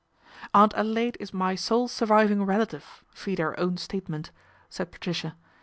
"Aunt 0.55 0.73
Adelaide 0.73 1.15
is 1.19 1.31
my 1.31 1.53
sole 1.53 1.87
surviving 1.87 2.43
relative, 2.43 3.03
vide 3.13 3.37
her 3.37 3.59
own 3.59 3.77
statement," 3.77 4.31
said 4.67 4.91
Patricia. 4.91 5.35